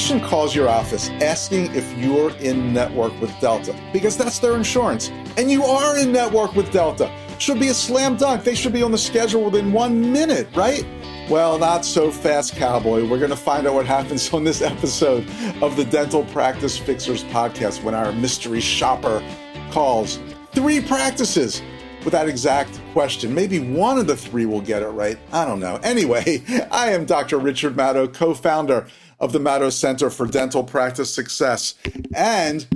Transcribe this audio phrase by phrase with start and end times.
[0.00, 5.10] Patient calls your office asking if you're in network with Delta because that's their insurance.
[5.36, 7.14] And you are in network with Delta.
[7.38, 8.42] Should be a slam dunk.
[8.42, 10.86] They should be on the schedule within one minute, right?
[11.28, 13.06] Well, not so fast, cowboy.
[13.06, 15.28] We're going to find out what happens on this episode
[15.60, 19.22] of the Dental Practice Fixers podcast when our mystery shopper
[19.70, 20.18] calls
[20.52, 21.60] three practices
[22.04, 23.34] with that exact question.
[23.34, 25.18] Maybe one of the three will get it right.
[25.30, 25.78] I don't know.
[25.82, 27.38] Anyway, I am Dr.
[27.38, 28.86] Richard Madow, co founder
[29.20, 31.74] of the Madow Center for Dental Practice Success.
[32.14, 32.66] And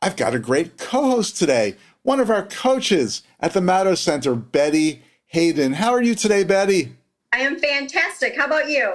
[0.00, 4.34] I've got a great co host today, one of our coaches at the Madow Center,
[4.34, 5.74] Betty Hayden.
[5.74, 6.92] How are you today, Betty?
[7.32, 8.36] I am fantastic.
[8.36, 8.94] How about you?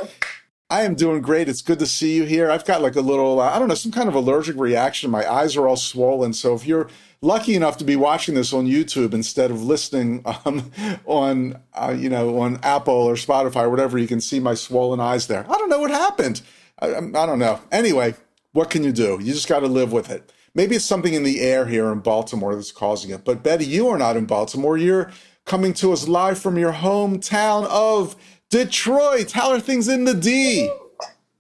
[0.70, 1.48] I am doing great.
[1.48, 2.50] It's good to see you here.
[2.50, 5.12] I've got like a little, uh, I don't know, some kind of allergic reaction.
[5.12, 6.34] My eyes are all swollen.
[6.34, 6.90] So if you're
[7.22, 10.72] lucky enough to be watching this on YouTube instead of listening um,
[11.06, 15.00] on, uh, you know, on Apple or Spotify or whatever, you can see my swollen
[15.00, 15.46] eyes there.
[15.48, 16.42] I don't know what happened.
[16.84, 17.62] I, I don't know.
[17.72, 18.16] Anyway,
[18.52, 19.18] what can you do?
[19.22, 20.32] You just got to live with it.
[20.54, 23.26] Maybe it's something in the air here in Baltimore that's causing it.
[23.26, 24.78] But Betty, you are not in Baltimore.
[24.78, 25.12] You're
[25.46, 28.16] coming to us live from your hometown of
[28.50, 29.32] Detroit.
[29.32, 30.70] How are things in the D?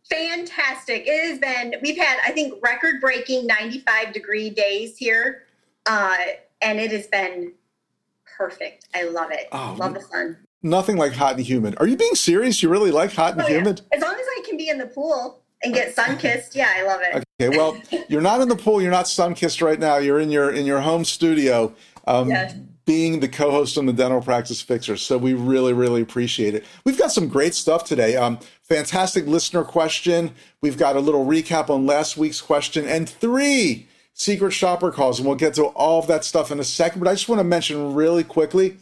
[0.09, 1.03] Fantastic.
[1.05, 5.43] It has been, we've had, I think, record breaking 95 degree days here.
[5.85, 6.15] Uh,
[6.61, 7.53] and it has been
[8.37, 8.87] perfect.
[8.95, 9.47] I love it.
[9.51, 11.75] Oh, love the sun nothing like hot and humid.
[11.79, 12.63] Are you being serious?
[12.63, 13.81] You really like hot and oh, humid?
[13.91, 13.97] Yeah.
[13.97, 16.83] As long as I can be in the pool and get sun kissed, yeah, I
[16.83, 17.25] love it.
[17.41, 17.77] Okay, well,
[18.09, 18.81] you're not in the pool.
[18.81, 19.97] You're not sun kissed right now.
[19.97, 21.73] You're in your in your home studio.
[22.07, 22.55] Um, yes.
[22.85, 26.65] Being the co-host on the Dental Practice Fixer, so we really, really appreciate it.
[26.83, 28.17] We've got some great stuff today.
[28.17, 30.35] Um, fantastic listener question.
[30.59, 35.25] We've got a little recap on last week's question and three secret shopper calls, and
[35.25, 36.99] we'll get to all of that stuff in a second.
[36.99, 38.75] But I just want to mention really quickly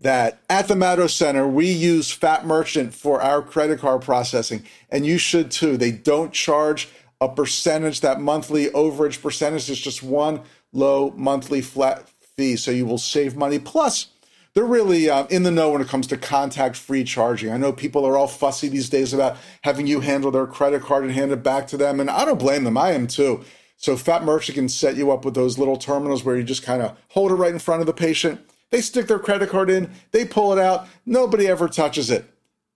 [0.00, 5.18] that at the Madow Center, we use FattMerchant for our credit card processing, and you
[5.18, 5.76] should too.
[5.76, 6.88] They don't charge
[7.20, 10.42] a percentage, that monthly overage percentage is just one
[10.72, 12.56] low monthly flat fee.
[12.56, 13.58] So you will save money.
[13.58, 14.08] Plus,
[14.52, 17.52] they're really uh, in the know when it comes to contact free charging.
[17.52, 21.04] I know people are all fussy these days about having you handle their credit card
[21.04, 22.76] and hand it back to them, and I don't blame them.
[22.76, 23.44] I am too.
[23.78, 26.96] So FattMerchant can set you up with those little terminals where you just kind of
[27.08, 28.40] hold it right in front of the patient
[28.70, 32.24] they stick their credit card in, they pull it out, nobody ever touches it.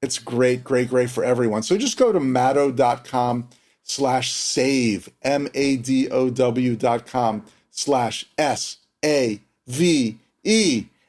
[0.02, 1.62] It's great, great, great for everyone.
[1.62, 3.48] So just go to madow.com
[3.82, 9.40] slash save, M-A-D-O-W dot com slash S-A-V-E.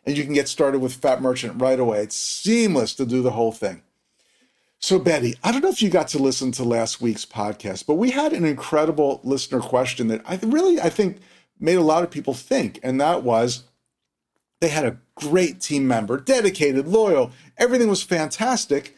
[0.04, 2.00] And you can get started with FattMerchant right away.
[2.02, 3.84] It's seamless to do the whole thing.
[4.80, 7.94] So, Betty, I don't know if you got to listen to last week's podcast, but
[7.96, 11.20] we had an incredible listener question that I really, I think,
[11.60, 12.80] made a lot of people think.
[12.82, 13.64] And that was,
[14.62, 18.96] they had a great team member, dedicated, loyal, everything was fantastic.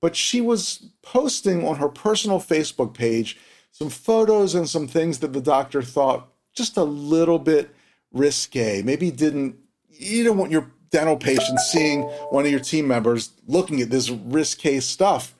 [0.00, 3.38] But she was posting on her personal Facebook page
[3.72, 7.74] some photos and some things that the doctor thought just a little bit
[8.12, 8.82] risque.
[8.82, 9.56] Maybe didn't,
[9.90, 14.10] you don't want your dental patient seeing one of your team members looking at this
[14.10, 15.34] risque stuff.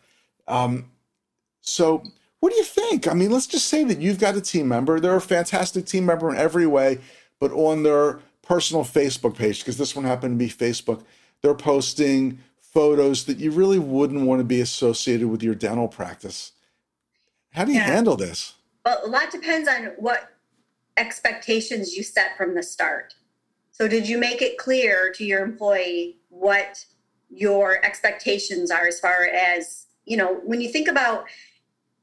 [0.48, 0.90] Um,
[1.60, 2.02] so,
[2.40, 3.08] what do you think?
[3.08, 5.00] I mean, let's just say that you've got a team member.
[5.00, 7.00] They're a fantastic team member in every way,
[7.40, 11.04] but on their personal Facebook page, because this one happened to be Facebook,
[11.42, 16.52] they're posting photos that you really wouldn't want to be associated with your dental practice.
[17.52, 17.84] How do you yeah.
[17.84, 18.54] handle this?
[18.84, 20.30] Well, a lot depends on what
[20.96, 23.14] expectations you set from the start.
[23.72, 26.84] So, did you make it clear to your employee what
[27.30, 31.26] your expectations are as far as, you know, when you think about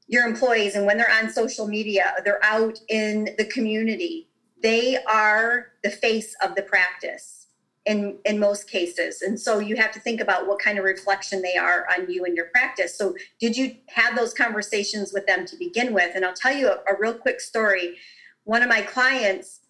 [0.06, 4.28] your employees and when they're on social media, they're out in the community,
[4.64, 7.48] they are the face of the practice
[7.84, 9.20] in in most cases.
[9.20, 12.24] And so you have to think about what kind of reflection they are on you
[12.24, 12.96] and your practice.
[12.96, 16.12] So did you have those conversations with them to begin with?
[16.16, 17.96] And i'll tell you a, a real quick story.
[18.44, 19.60] One of my clients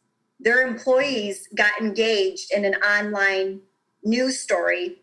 [0.41, 3.61] their employees got engaged in an online
[4.05, 5.01] news story.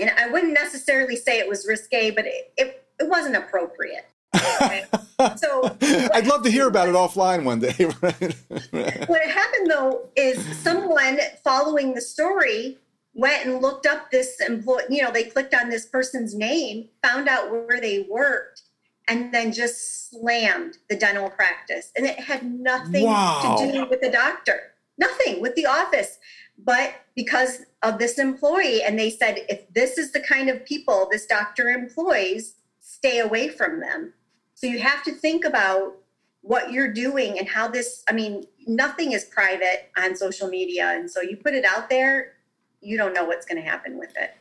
[0.00, 4.06] And i wouldn't necessarily say it was risque but it, it, it wasn't appropriate
[5.36, 5.76] so
[6.12, 7.74] I'd love to hear about it offline one day.
[8.02, 9.08] Right?
[9.08, 12.78] what happened though is someone following the story
[13.14, 14.84] went and looked up this employee.
[14.88, 18.62] You know, they clicked on this person's name, found out where they worked,
[19.08, 21.92] and then just slammed the dental practice.
[21.96, 23.56] And it had nothing wow.
[23.58, 26.18] to do with the doctor, nothing with the office.
[26.58, 31.08] But because of this employee, and they said, if this is the kind of people
[31.10, 34.12] this doctor employs, stay away from them.
[34.62, 35.96] So you have to think about
[36.42, 40.92] what you're doing and how this, I mean, nothing is private on social media.
[40.94, 42.34] And so you put it out there,
[42.80, 44.36] you don't know what's going to happen with it.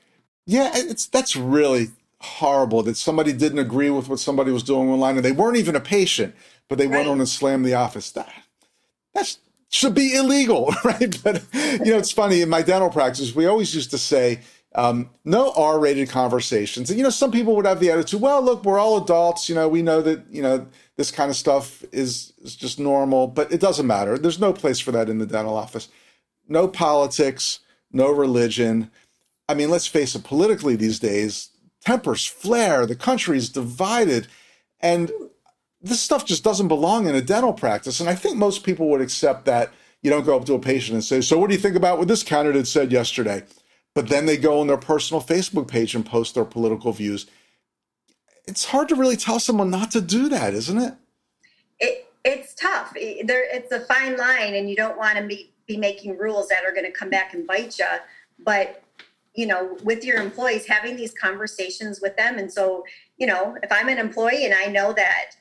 [0.46, 1.90] Yeah, it's that's really
[2.20, 5.76] horrible that somebody didn't agree with what somebody was doing online and they weren't even
[5.76, 6.36] a patient,
[6.68, 6.98] but they right.
[6.98, 8.12] went on and slammed the office.
[8.12, 8.32] That
[9.16, 9.38] that
[9.70, 11.18] should be illegal, right?
[11.24, 14.42] But you know, it's funny in my dental practice, we always used to say
[14.74, 16.90] um, no R-rated conversations.
[16.90, 19.50] And you know, some people would have the attitude, well, look, we're all adults.
[19.50, 20.66] You know, we know that you know
[20.96, 24.18] this kind of stuff is is just normal, but it doesn't matter.
[24.18, 25.90] There's no place for that in the dental office.
[26.48, 27.60] No politics,
[27.92, 28.90] no religion.
[29.50, 31.50] I mean, let's face it, politically these days,
[31.84, 34.28] tempers flare, the country is divided,
[34.80, 35.12] and
[35.82, 38.00] this stuff just doesn't belong in a dental practice.
[38.00, 39.72] And I think most people would accept that
[40.02, 41.98] you don't go up to a patient and say, So, what do you think about
[41.98, 43.44] what this candidate said yesterday?
[43.94, 47.26] But then they go on their personal Facebook page and post their political views.
[48.46, 50.94] It's hard to really tell someone not to do that, isn't it?
[51.80, 52.94] it it's tough.
[52.94, 56.64] There, it's a fine line, and you don't want to be, be making rules that
[56.64, 57.86] are going to come back and bite you.
[58.40, 58.84] But
[59.34, 62.38] you know, with your employees, having these conversations with them.
[62.38, 62.84] And so,
[63.18, 65.32] you know, if I'm an employee and I know that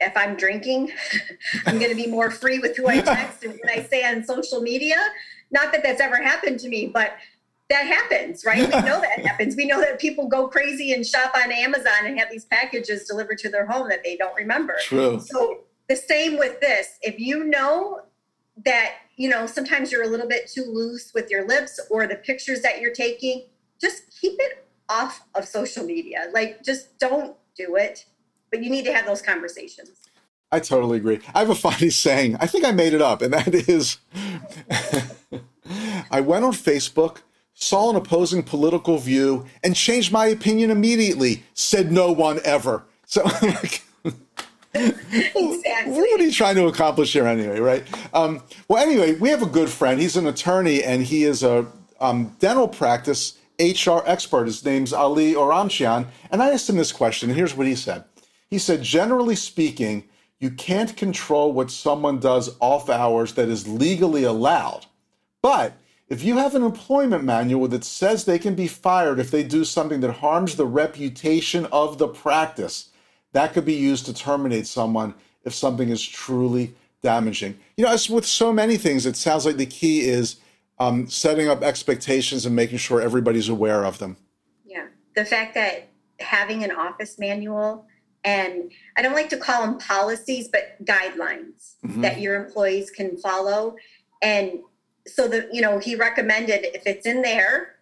[0.00, 0.92] if I'm drinking,
[1.66, 4.24] I'm going to be more free with who I text and what I say on
[4.24, 4.96] social media.
[5.50, 7.16] Not that that's ever happened to me, but
[7.70, 8.60] that happens, right?
[8.60, 9.56] We know that happens.
[9.56, 13.38] We know that people go crazy and shop on Amazon and have these packages delivered
[13.38, 14.76] to their home that they don't remember.
[14.82, 15.20] True.
[15.20, 16.98] So the same with this.
[17.02, 18.02] If you know
[18.64, 22.16] that you know sometimes you're a little bit too loose with your lips or the
[22.16, 23.44] pictures that you're taking
[23.80, 28.06] just keep it off of social media like just don't do it
[28.50, 30.08] but you need to have those conversations
[30.50, 33.32] i totally agree i have a funny saying i think i made it up and
[33.32, 33.98] that is
[36.10, 37.18] i went on facebook
[37.60, 43.24] saw an opposing political view and changed my opinion immediately said no one ever so
[44.74, 45.92] exactly.
[45.92, 47.84] What are you trying to accomplish here anyway, right?
[48.12, 49.98] Um, well, anyway, we have a good friend.
[49.98, 51.66] He's an attorney and he is a
[52.00, 54.44] um, dental practice HR expert.
[54.44, 56.06] His name's Ali Oromchian.
[56.30, 58.04] And I asked him this question, and here's what he said.
[58.50, 60.04] He said, generally speaking,
[60.38, 64.84] you can't control what someone does off hours that is legally allowed.
[65.42, 65.72] But
[66.08, 69.64] if you have an employment manual that says they can be fired if they do
[69.64, 72.88] something that harms the reputation of the practice,
[73.32, 75.14] that could be used to terminate someone
[75.44, 77.58] if something is truly damaging.
[77.76, 80.36] You know, as with so many things, it sounds like the key is
[80.78, 84.16] um, setting up expectations and making sure everybody's aware of them.
[84.64, 84.86] Yeah.
[85.14, 85.88] The fact that
[86.20, 87.86] having an office manual
[88.24, 92.00] and I don't like to call them policies, but guidelines mm-hmm.
[92.00, 93.76] that your employees can follow.
[94.22, 94.60] And
[95.08, 97.76] so that, you know, he recommended if it's in there,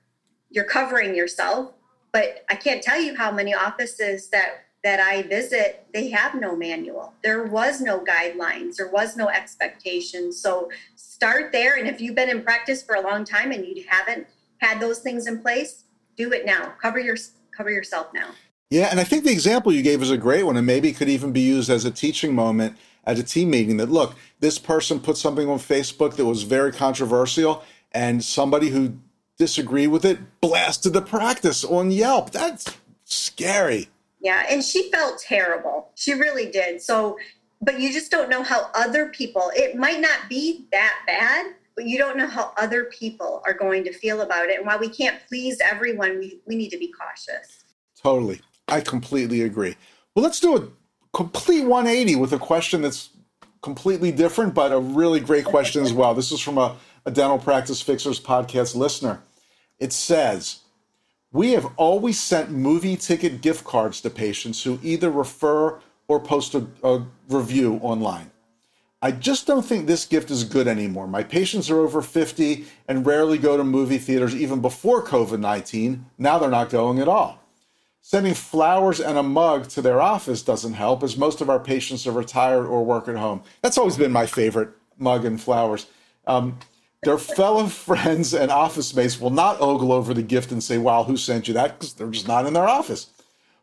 [0.51, 1.73] you're covering yourself.
[2.13, 6.55] But I can't tell you how many offices that that I visit, they have no
[6.55, 7.13] manual.
[7.25, 10.41] There was no guidelines, there was no expectations.
[10.41, 11.77] So start there.
[11.77, 14.29] And if you've been in practice for a long time and you haven't
[14.59, 15.85] had those things in place,
[16.17, 16.75] do it now.
[16.81, 17.17] Cover your
[17.57, 18.29] cover yourself now.
[18.71, 21.09] Yeah, and I think the example you gave is a great one, and maybe could
[21.09, 22.77] even be used as a teaching moment
[23.07, 23.77] at a team meeting.
[23.77, 28.99] That look, this person put something on Facebook that was very controversial, and somebody who
[29.39, 32.31] disagreed with it blasted the practice on Yelp.
[32.31, 33.89] That's scary.
[34.21, 35.91] Yeah, and she felt terrible.
[35.95, 36.83] She really did.
[36.83, 37.19] So,
[37.61, 41.87] but you just don't know how other people, it might not be that bad, but
[41.87, 44.57] you don't know how other people are going to feel about it.
[44.57, 47.65] And while we can't please everyone, we, we need to be cautious.
[48.03, 48.41] Totally.
[48.69, 49.77] I completely agree.
[50.15, 50.69] Well, let's do a
[51.17, 53.09] complete 180 with a question that's
[53.63, 56.13] completely different, but a really great question as well.
[56.13, 59.23] This is from a, a Dental Practice Fixers podcast listener.
[59.79, 60.61] It says,
[61.33, 66.55] we have always sent movie ticket gift cards to patients who either refer or post
[66.55, 68.31] a, a, review online.
[69.01, 71.09] I just don't think this gift is good anymore.
[71.09, 76.05] My patients are over 50 and rarely go to movie theaters even before COVID 19.
[76.19, 77.41] Now they're not going at all.
[78.09, 82.07] Sending flowers and a mug to their office doesn't help, as most of our patients
[82.07, 83.43] are retired or work at home.
[83.63, 85.87] That's always been my favorite mug and flowers.
[86.25, 86.57] Um,
[87.03, 91.03] their fellow friends and office mates will not ogle over the gift and say, wow,
[91.03, 91.81] who sent you that?
[91.81, 93.09] Because they're just not in their office.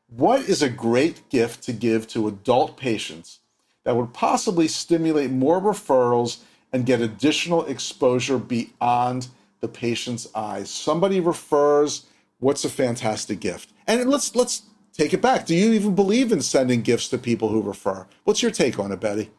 [0.09, 3.39] What is a great gift to give to adult patients
[3.85, 6.39] that would possibly stimulate more referrals
[6.73, 9.29] and get additional exposure beyond
[9.61, 10.69] the patient's eyes?
[10.69, 12.07] Somebody refers,
[12.43, 13.69] what's a fantastic gift?
[13.87, 15.45] And let's let's take it back.
[15.45, 18.05] Do you even believe in sending gifts to people who refer?
[18.25, 19.31] What's your take on it, Betty?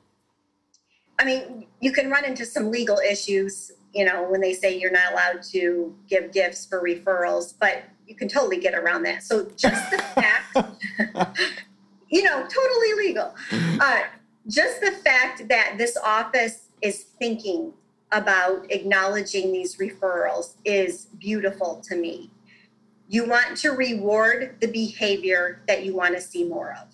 [1.19, 4.91] I mean, you can run into some legal issues, you know, when they say you're
[4.91, 9.23] not allowed to give gifts for referrals, but you can totally get around that.
[9.23, 10.57] So just the fact,
[12.09, 13.35] you know, totally legal.
[13.53, 14.03] Uh,
[14.49, 17.73] just the fact that this office is thinking
[18.13, 22.31] about acknowledging these referrals is beautiful to me.
[23.09, 26.89] You want to reward the behavior that you want to see more of.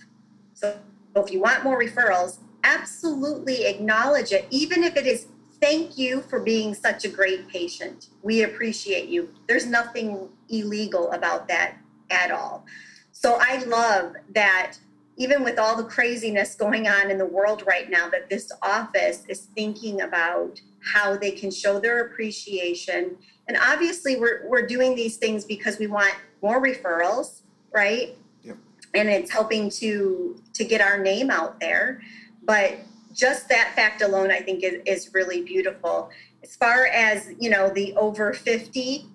[0.55, 0.79] So
[1.17, 5.27] if you want more referrals, absolutely acknowledge it, even if it is
[5.61, 8.09] thank you for being such a great patient.
[8.23, 9.29] We appreciate you.
[9.47, 11.77] There's nothing illegal about that
[12.11, 12.65] at all.
[13.13, 14.77] So I love that
[15.17, 19.25] even with all the craziness going on in the world right now, that this office
[19.29, 23.19] is thinking about how they can show their appreciation.
[23.51, 27.41] And obviously, we're, we're doing these things because we want more referrals,
[27.75, 28.17] right?
[28.45, 28.59] Yep.
[28.95, 32.01] And it's helping to to get our name out there.
[32.45, 32.79] But
[33.13, 36.11] just that fact alone, I think, is, is really beautiful.
[36.45, 39.07] As far as you know, the over fifty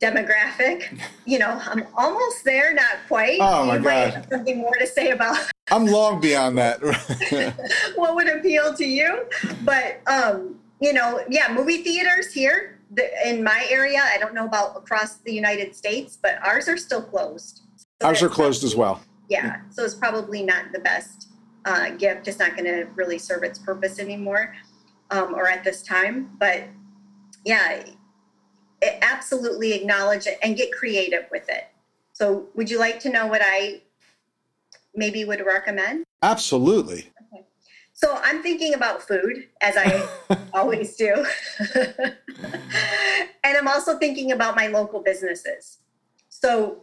[0.00, 3.38] demographic, you know, I'm almost there, not quite.
[3.40, 4.26] Oh my you god!
[4.28, 5.38] something more to say about?
[5.70, 6.82] I'm long beyond that.
[7.94, 9.26] what would appeal to you?
[9.62, 12.75] But um, you know, yeah, movie theaters here
[13.24, 14.00] in my area.
[14.02, 17.62] I don't know about across the United States, but ours are still closed.
[18.00, 19.00] So ours are closed as well.
[19.28, 21.28] Yeah, so it's probably not the best
[21.64, 22.28] uh, gift.
[22.28, 24.54] It's not going to really serve its purpose anymore,
[25.10, 26.30] um, or at this time.
[26.38, 26.64] But
[27.44, 27.82] yeah,
[29.02, 31.66] absolutely acknowledge it and get creative with it.
[32.12, 33.82] So, would you like to know what I
[34.94, 36.04] maybe would recommend?
[36.22, 37.10] Absolutely.
[37.32, 37.45] Okay.
[37.98, 40.06] So, I'm thinking about food as I
[40.52, 41.24] always do.
[43.42, 45.78] and I'm also thinking about my local businesses.
[46.28, 46.82] So,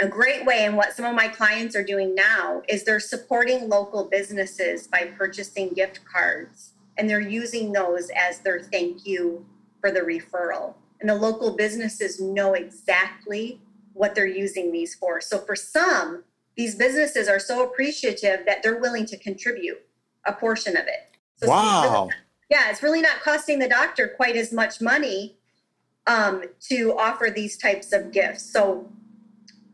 [0.00, 3.68] a great way and what some of my clients are doing now is they're supporting
[3.68, 9.46] local businesses by purchasing gift cards and they're using those as their thank you
[9.80, 13.60] for the referral and the local businesses know exactly
[13.92, 15.20] what they're using these for.
[15.20, 16.24] So for some,
[16.56, 19.80] these businesses are so appreciative that they're willing to contribute
[20.26, 21.16] a portion of it.
[21.36, 21.82] So wow.
[21.82, 22.10] It's really,
[22.50, 25.36] yeah, it's really not costing the doctor quite as much money
[26.06, 28.42] um, to offer these types of gifts.
[28.42, 28.90] So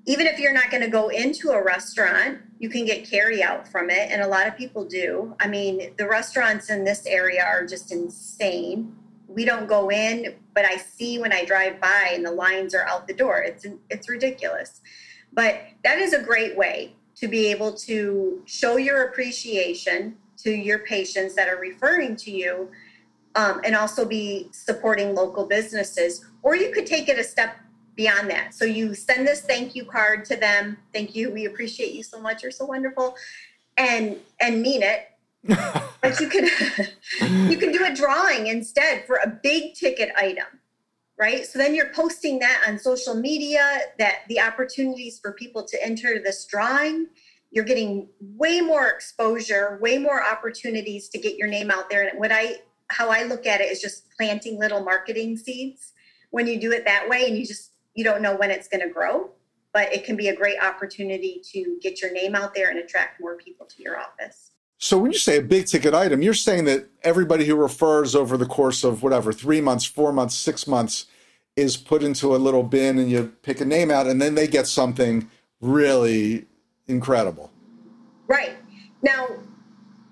[0.06, 3.66] even if you're not going to go into a restaurant, you can get carry out
[3.66, 4.10] from it.
[4.10, 5.34] And a lot of people do.
[5.40, 8.94] I mean, the restaurants in this area are just insane
[9.36, 12.86] we don't go in, but I see when I drive by and the lines are
[12.86, 13.42] out the door.
[13.42, 14.80] It's it's ridiculous.
[15.32, 20.78] But that is a great way to be able to show your appreciation to your
[20.78, 22.70] patients that are referring to you
[23.34, 26.24] um, and also be supporting local businesses.
[26.42, 27.56] Or you could take it a step
[27.96, 28.54] beyond that.
[28.54, 30.78] So you send this thank you card to them.
[30.94, 31.32] Thank you.
[31.32, 32.44] We appreciate you so much.
[32.44, 33.16] You're so wonderful.
[33.76, 35.08] And and mean it
[36.00, 36.48] but you can
[37.50, 40.46] you can do a drawing instead for a big ticket item
[41.18, 45.80] right so then you're posting that on social media that the opportunities for people to
[45.84, 47.06] enter this drawing
[47.50, 52.06] you're getting way more exposure way more opportunities to get your name out there.
[52.06, 52.56] And what i
[52.88, 55.92] how i look at it is just planting little marketing seeds.
[56.30, 58.86] When you do it that way and you just you don't know when it's going
[58.86, 59.30] to grow
[59.76, 63.20] but it can be a great opportunity to get your name out there and attract
[63.20, 64.52] more people to your office.
[64.78, 68.38] So when you say a big ticket item, you're saying that everybody who refers over
[68.38, 71.04] the course of whatever, three months, four months, six months,
[71.56, 74.46] is put into a little bin and you pick a name out and then they
[74.46, 76.46] get something really
[76.88, 77.50] incredible.
[78.26, 78.56] Right.
[79.02, 79.28] Now,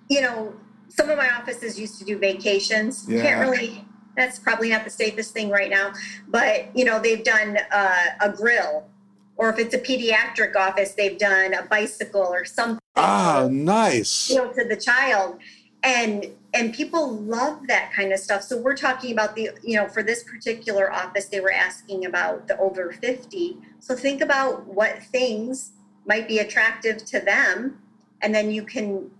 [0.09, 0.55] you know,
[0.89, 3.07] some of my offices used to do vacations.
[3.09, 3.23] Yeah.
[3.23, 3.85] Can't really,
[4.17, 5.93] that's probably not the safest thing right now,
[6.29, 8.89] but, you know, they've done uh, a grill
[9.37, 12.79] or if it's a pediatric office, they've done a bicycle or something.
[12.97, 14.31] Ah, nice.
[14.31, 15.39] You know, to the child,
[15.83, 18.43] and and people love that kind of stuff.
[18.43, 22.47] So we're talking about the you know for this particular office, they were asking about
[22.47, 23.59] the over fifty.
[23.81, 25.73] So think about what things
[26.07, 27.79] might be attractive to them,
[28.23, 29.11] and then you can,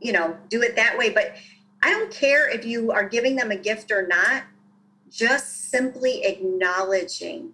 [0.00, 1.10] you know, do it that way.
[1.10, 1.34] But
[1.82, 4.44] I don't care if you are giving them a gift or not.
[5.10, 7.52] Just simply acknowledging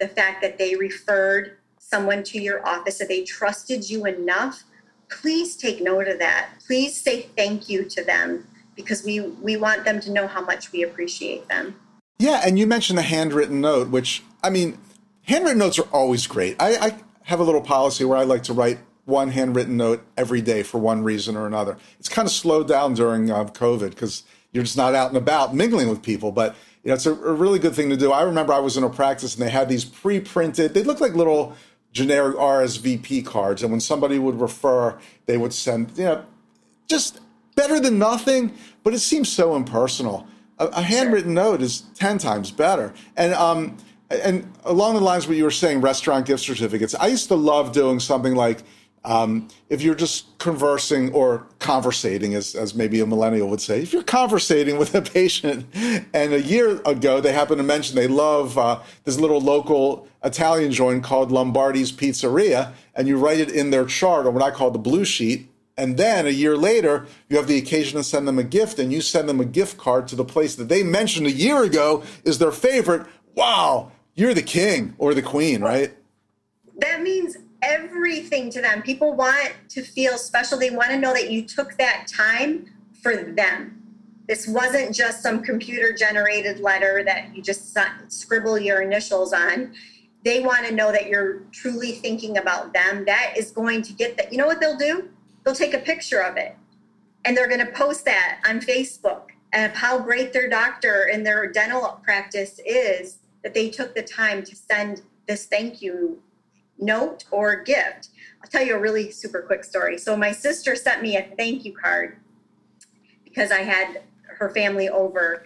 [0.00, 4.64] the fact that they referred someone to your office, that they trusted you enough,
[5.08, 6.50] please take note of that.
[6.66, 10.72] Please say thank you to them because we, we want them to know how much
[10.72, 11.76] we appreciate them.
[12.18, 14.78] Yeah, and you mentioned the handwritten note, which, I mean,
[15.24, 16.56] handwritten notes are always great.
[16.58, 20.40] I, I have a little policy where I like to write one handwritten note every
[20.40, 21.76] day for one reason or another.
[21.98, 25.54] It's kind of slowed down during uh, COVID because you're just not out and about
[25.54, 26.30] mingling with people.
[26.30, 26.54] But
[26.84, 28.12] you know, it's a, a, really good thing to do.
[28.12, 30.72] I remember I was in a practice and they had these pre-printed.
[30.72, 31.56] They look like little
[31.92, 36.24] generic RSVP cards, and when somebody would refer, they would send, you know,
[36.88, 37.18] just
[37.56, 38.54] better than nothing,
[38.84, 40.28] but it seems so impersonal.
[40.58, 41.52] A, a handwritten sure.
[41.52, 42.94] note is 10 times better.
[43.16, 43.78] And, um,
[44.10, 47.34] and along the lines of what you were saying, restaurant gift certificates, I used to
[47.34, 48.62] love doing something like
[49.04, 53.92] um, if you're just conversing or conversating, as, as maybe a millennial would say, if
[53.92, 55.66] you're conversating with a patient
[56.12, 60.72] and a year ago they happen to mention they love uh, this little local Italian
[60.72, 64.72] joint called Lombardi's Pizzeria, and you write it in their chart or what I call
[64.72, 68.38] the blue sheet, and then a year later, you have the occasion to send them
[68.38, 71.26] a gift and you send them a gift card to the place that they mentioned
[71.26, 73.06] a year ago is their favorite.
[73.34, 75.94] Wow, you're the king or the queen, right?
[76.78, 78.82] That means everything to them.
[78.82, 80.58] People want to feel special.
[80.58, 83.82] They want to know that you took that time for them.
[84.26, 87.76] This wasn't just some computer generated letter that you just
[88.08, 89.74] scribble your initials on.
[90.24, 93.04] They want to know that you're truly thinking about them.
[93.04, 94.32] That is going to get that.
[94.32, 95.10] You know what they'll do?
[95.44, 96.56] They'll take a picture of it
[97.24, 101.50] and they're going to post that on Facebook of how great their doctor and their
[101.52, 106.20] dental practice is that they took the time to send this thank you
[106.78, 108.08] note or gift.
[108.42, 109.98] I'll tell you a really super quick story.
[109.98, 112.16] So, my sister sent me a thank you card
[113.22, 115.44] because I had her family over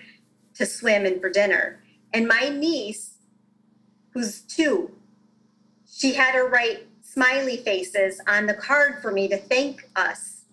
[0.54, 1.83] to swim and for dinner.
[2.14, 3.19] And my niece,
[4.14, 4.92] who's two,
[5.87, 10.47] she had her write smiley faces on the card for me to thank us.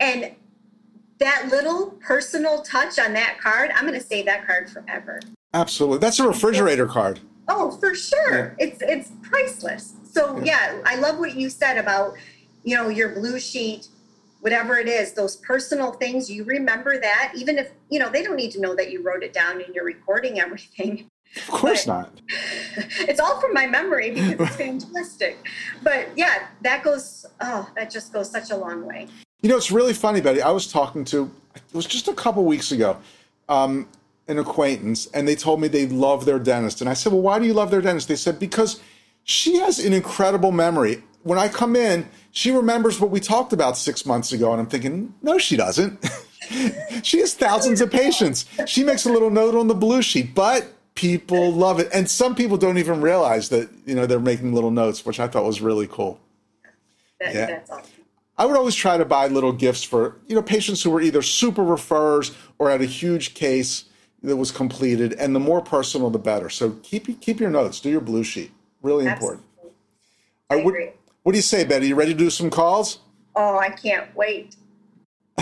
[0.00, 0.34] And
[1.20, 5.20] that little personal touch on that card, I'm going to save that card forever.
[5.52, 5.98] Absolutely.
[5.98, 7.20] That's a refrigerator card.
[7.48, 8.56] Oh, for sure.
[8.58, 8.66] Yeah.
[8.66, 9.94] It's it's priceless.
[10.04, 12.14] So yeah, I love what you said about,
[12.64, 13.88] you know, your blue sheet,
[14.40, 18.36] whatever it is, those personal things, you remember that, even if, you know, they don't
[18.36, 21.06] need to know that you wrote it down and you're recording everything.
[21.36, 22.20] Of course but not.
[23.00, 25.38] It's all from my memory because it's fantastic.
[25.82, 29.06] But yeah, that goes, oh, that just goes such a long way.
[29.42, 30.42] You know, it's really funny, Betty.
[30.42, 32.96] I was talking to, it was just a couple weeks ago,
[33.48, 33.86] um,
[34.30, 36.80] an acquaintance, and they told me they love their dentist.
[36.80, 38.08] And I said, well, why do you love their dentist?
[38.08, 38.80] They said, because
[39.24, 41.02] she has an incredible memory.
[41.22, 44.68] When I come in, she remembers what we talked about six months ago, and I'm
[44.68, 46.08] thinking, no, she doesn't.
[47.02, 48.46] she has thousands of patients.
[48.66, 52.34] She makes a little note on the blue sheet, but people love it, and some
[52.34, 55.60] people don't even realize that you know they're making little notes, which I thought was
[55.60, 56.20] really cool.
[57.20, 57.46] That, yeah.
[57.46, 57.90] That's awesome.
[58.38, 61.20] I would always try to buy little gifts for you know patients who were either
[61.20, 63.84] super referrers or had a huge case
[64.22, 66.50] that was completed, and the more personal, the better.
[66.50, 68.52] So keep keep your notes, do your blue sheet.
[68.82, 69.44] Really important.
[70.48, 70.74] I what,
[71.22, 71.88] what do you say, Betty?
[71.88, 72.98] You ready to do some calls?
[73.36, 74.56] Oh, I can't wait.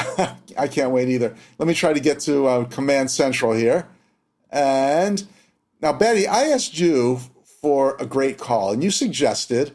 [0.57, 1.35] I can't wait either.
[1.59, 3.89] Let me try to get to uh, Command Central here.
[4.51, 5.27] And
[5.81, 7.21] now, Betty, I asked you
[7.61, 9.73] for a great call, and you suggested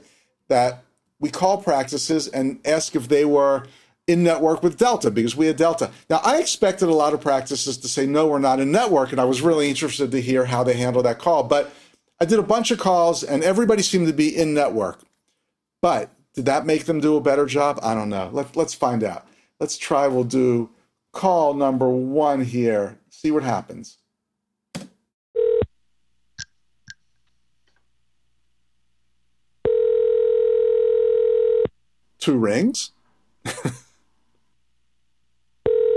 [0.48, 0.84] that
[1.20, 3.66] we call practices and ask if they were
[4.08, 5.92] in network with Delta because we had Delta.
[6.10, 9.22] Now, I expected a lot of practices to say, no, we're not in network, and
[9.22, 11.44] I was really interested to hear how they handle that call.
[11.44, 11.74] But
[12.24, 15.02] I did a bunch of calls and everybody seemed to be in network.
[15.82, 17.80] But did that make them do a better job?
[17.84, 18.30] I don't know.
[18.32, 19.28] Let, let's find out.
[19.60, 20.08] Let's try.
[20.08, 20.70] We'll do
[21.12, 22.98] call number one here.
[23.10, 23.98] See what happens.
[32.20, 32.92] Two rings.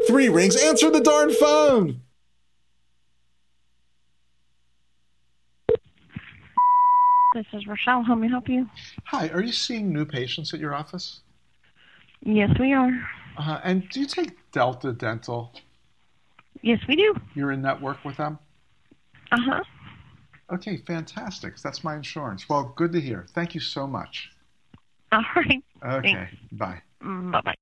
[0.07, 0.57] Three rings.
[0.57, 2.01] Answer the darn phone.
[7.35, 8.03] This is Rochelle.
[8.03, 8.69] How may I help you?
[9.05, 9.29] Hi.
[9.29, 11.21] Are you seeing new patients at your office?
[12.23, 12.90] Yes, we are.
[13.37, 15.53] Uh, and do you take Delta Dental?
[16.62, 17.14] Yes, we do.
[17.35, 18.38] You're in network with them?
[19.33, 19.62] Uh huh.
[20.53, 21.59] Okay, fantastic.
[21.61, 22.49] That's my insurance.
[22.49, 23.27] Well, good to hear.
[23.35, 24.31] Thank you so much.
[25.12, 25.62] All right.
[25.85, 26.35] Okay, Thanks.
[26.53, 26.81] bye.
[27.03, 27.55] Mm, bye bye.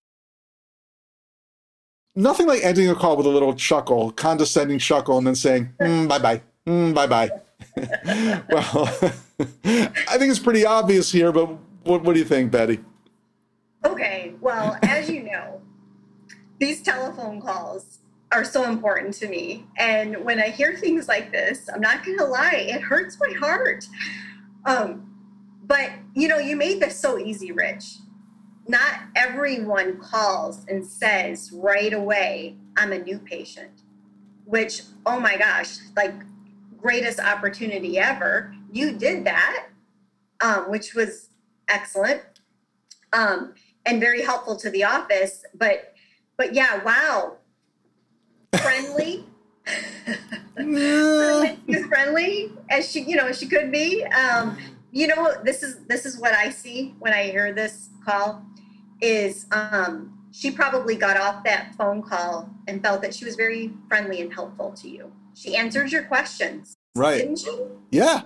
[2.17, 6.09] Nothing like ending a call with a little chuckle, condescending chuckle, and then saying, mm,
[6.09, 6.43] bye bye.
[6.67, 7.31] Mm, bye bye.
[8.49, 8.89] well,
[9.65, 11.47] I think it's pretty obvious here, but
[11.83, 12.81] what, what do you think, Betty?
[13.85, 15.61] Okay, well, as you know,
[16.59, 17.99] these telephone calls
[18.33, 19.65] are so important to me.
[19.79, 23.33] And when I hear things like this, I'm not going to lie, it hurts my
[23.39, 23.87] heart.
[24.65, 25.11] Um,
[25.67, 27.97] but, you know, you made this so easy, Rich.
[28.67, 33.83] Not everyone calls and says right away, I'm a new patient,
[34.45, 36.15] which, oh my gosh, like
[36.79, 38.55] greatest opportunity ever.
[38.73, 39.67] You did that,
[40.41, 41.29] um, which was
[41.69, 42.23] excellent
[43.13, 43.55] um,
[43.87, 45.45] and very helpful to the office.
[45.55, 45.95] But
[46.37, 47.37] but yeah, wow,
[48.57, 49.25] friendly.
[51.89, 54.59] friendly as she you know she could be um,
[54.95, 58.47] you know, this is this is what I see when I hear this call
[59.01, 63.73] is um, she probably got off that phone call and felt that she was very
[63.89, 65.13] friendly and helpful to you.
[65.35, 66.75] She answered your questions.
[66.97, 67.19] Right.
[67.19, 67.59] Didn't she?
[67.91, 68.23] Yeah.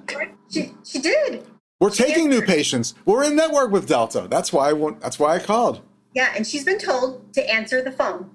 [0.51, 1.47] She she did.
[1.81, 2.95] We're taking new patients.
[3.05, 4.27] We're in network with Delta.
[4.29, 5.81] That's why I want, that's why I called.
[6.15, 8.31] Yeah, and she's been told to answer the phone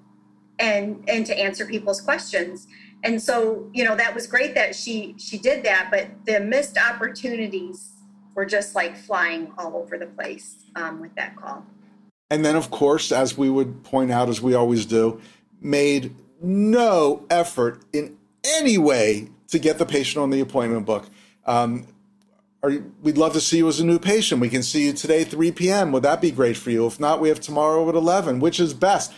[0.58, 2.66] and and to answer people's questions.
[3.02, 6.78] And so, you know, that was great that she she did that, but the missed
[6.78, 7.92] opportunities
[8.34, 11.66] were just like flying all over the place um, with that call.
[12.34, 15.20] And then, of course, as we would point out, as we always do,
[15.60, 21.06] made no effort in any way to get the patient on the appointment book.
[21.46, 21.86] Um,
[22.68, 24.40] you, we'd love to see you as a new patient.
[24.40, 25.92] We can see you today, 3 p.m.
[25.92, 26.84] Would that be great for you?
[26.88, 28.40] If not, we have tomorrow at 11.
[28.40, 29.12] Which is best?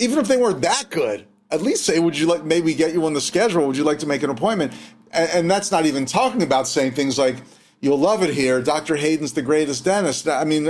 [0.00, 3.06] Even if they weren't that good, at least say, would you like maybe get you
[3.06, 3.64] on the schedule?
[3.64, 4.72] Would you like to make an appointment?
[5.12, 7.36] And, and that's not even talking about saying things like,
[7.80, 8.60] you'll love it here.
[8.60, 8.96] Dr.
[8.96, 10.26] Hayden's the greatest dentist.
[10.26, 10.68] I mean,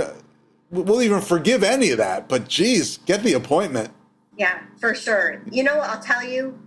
[0.69, 3.91] we'll even forgive any of that, but geez, get the appointment.
[4.37, 5.41] Yeah, for sure.
[5.49, 6.59] You know, I'll tell you,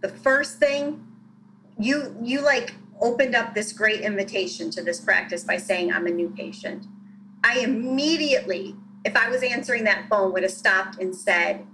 [0.00, 1.06] the first thing
[1.78, 6.10] you you like opened up this great invitation to this practice by saying I'm a
[6.10, 6.86] new patient.
[7.44, 11.66] I immediately, if I was answering that phone, would have stopped and said,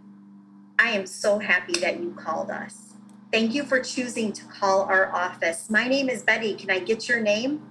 [0.79, 2.95] I am so happy that you called us.
[3.31, 5.69] Thank you for choosing to call our office.
[5.69, 6.55] My name is Betty.
[6.55, 7.67] Can I get your name?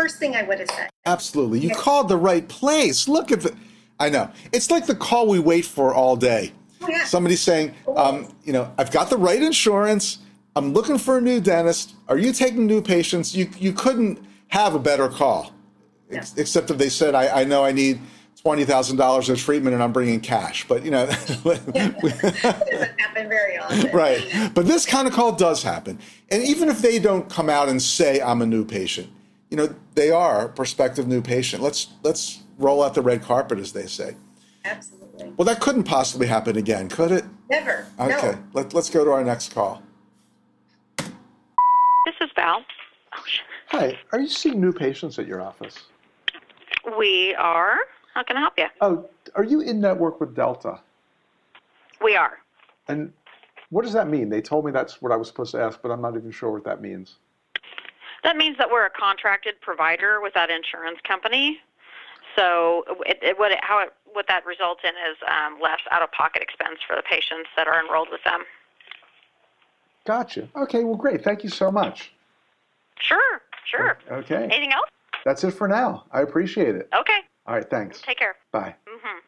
[0.00, 0.88] First thing I would have said.
[1.04, 1.58] Absolutely.
[1.58, 3.06] You called the right place.
[3.06, 3.54] Look at the.
[3.98, 4.30] I know.
[4.50, 6.52] It's like the call we wait for all day.
[6.80, 7.04] Oh, yeah.
[7.04, 10.18] Somebody saying, um, you know, I've got the right insurance.
[10.56, 11.94] I'm looking for a new dentist.
[12.08, 13.34] Are you taking new patients?
[13.34, 15.52] You you couldn't have a better call,
[16.10, 18.00] ex- except if they said, I, I know I need
[18.40, 20.66] twenty thousand dollars of treatment and I'm bringing cash.
[20.66, 21.04] But you know,
[21.44, 23.90] doesn't happen very often.
[23.92, 24.50] right.
[24.54, 25.98] But this kind of call does happen,
[26.30, 29.10] and even if they don't come out and say I'm a new patient,
[29.50, 31.62] you know, they are a prospective new patient.
[31.62, 34.14] Let's let's roll out the red carpet, as they say.
[34.64, 35.32] Absolutely.
[35.36, 37.24] Well, that couldn't possibly happen again, could it?
[37.50, 37.86] Never.
[37.98, 38.32] Okay.
[38.32, 38.44] No.
[38.52, 39.82] Let, let's go to our next call.
[40.98, 42.64] This is Val.
[43.14, 43.24] Oh,
[43.68, 45.76] Hi, are you seeing new patients at your office?
[46.98, 47.78] We are.
[48.14, 48.66] How can I help you?
[48.80, 50.80] Oh, are you in network with Delta?
[52.02, 52.38] We are.
[52.88, 53.12] And
[53.70, 54.28] what does that mean?
[54.28, 56.50] They told me that's what I was supposed to ask, but I'm not even sure
[56.50, 57.16] what that means.
[58.22, 61.58] That means that we're a contracted provider with that insurance company.
[62.36, 66.42] So it, it, what it, how it, what that results in is um, less out-of-pocket
[66.42, 68.42] expense for the patients that are enrolled with them.
[70.06, 70.48] Gotcha.
[70.56, 71.22] Okay, well, great.
[71.22, 72.12] Thank you so much.
[72.98, 73.98] Sure, sure.
[74.10, 74.44] Okay.
[74.44, 74.88] Anything else?
[75.24, 76.04] That's it for now.
[76.12, 76.88] I appreciate it.
[76.94, 77.18] Okay.
[77.46, 78.00] All right, thanks.
[78.00, 78.36] Take care.
[78.52, 78.74] Bye.
[78.86, 79.18] hmm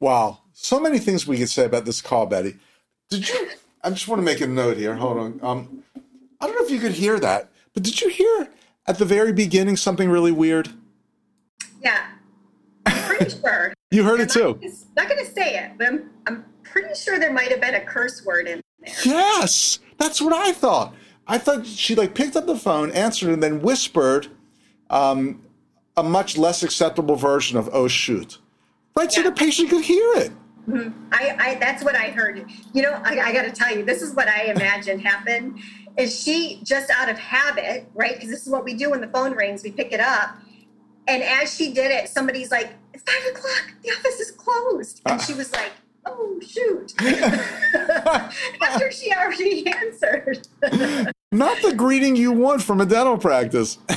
[0.00, 2.56] Wow, so many things we could say about this call, Betty.
[3.10, 3.50] Did you?
[3.84, 4.94] I just want to make a note here.
[4.94, 5.40] Hold on.
[5.42, 5.84] Um,
[6.40, 8.48] I don't know if you could hear that, but did you hear
[8.86, 10.70] at the very beginning something really weird?
[11.82, 12.06] Yeah.
[12.86, 13.74] I'm pretty sure.
[13.90, 14.58] You heard it too.
[14.62, 17.74] I'm not going to say it, but I'm, I'm pretty sure there might have been
[17.74, 18.94] a curse word in there.
[19.04, 20.94] Yes, that's what I thought.
[21.26, 24.28] I thought she like picked up the phone, answered, and then whispered
[24.88, 25.42] um,
[25.96, 28.38] a much less acceptable version of "Oh shoot,"
[28.96, 29.12] right?
[29.12, 30.32] So the patient could hear it.
[31.12, 32.50] I, I that's what I heard.
[32.72, 35.60] You know, I, I got to tell you, this is what I imagine happened.
[36.00, 38.14] Is she just out of habit, right?
[38.14, 40.34] Because this is what we do when the phone rings, we pick it up,
[41.06, 43.74] and as she did it, somebody's like, "It's five o'clock.
[43.82, 45.72] The office is closed," and she was like,
[46.06, 46.94] "Oh shoot!"
[48.62, 50.48] After she already answered.
[51.32, 53.76] Not the greeting you want from a dental practice.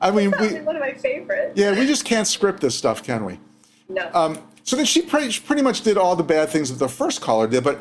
[0.00, 1.52] I mean, we, one of my favorites.
[1.54, 3.40] yeah, we just can't script this stuff, can we?
[3.88, 4.10] No.
[4.12, 6.88] Um, so then she pretty, she pretty much did all the bad things that the
[6.88, 7.80] first caller did, but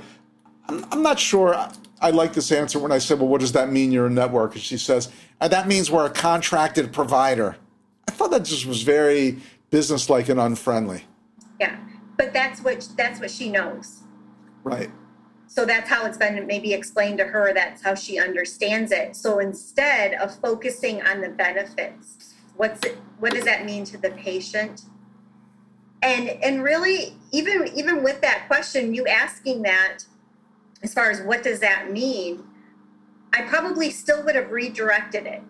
[0.68, 3.54] I'm, I'm not sure I, I like this answer when I said, well, what does
[3.54, 4.54] that mean you're a network?
[4.54, 5.10] And she says,
[5.42, 7.58] "Uh, that means we're a contracted provider.
[8.08, 9.38] I thought that just was very
[9.70, 11.04] businesslike and unfriendly.
[11.60, 11.78] yeah,
[12.18, 14.02] but that's what that's what she knows.
[14.64, 14.90] Right.
[15.48, 17.54] So that's how it's been maybe explained to her.
[17.54, 19.16] That's how she understands it.
[19.16, 24.12] So instead of focusing on the benefits, what's it, what does that mean to the
[24.12, 24.84] patient?
[26.02, 30.00] And and really, even even with that question, you asking that,
[30.84, 32.44] as far as what does that mean,
[33.34, 35.42] I probably still would have redirected it